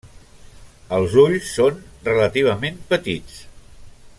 Els 0.99 1.17
ulls 1.23 1.51
són 1.57 1.77
relativament 2.09 2.81
petits. 2.95 3.37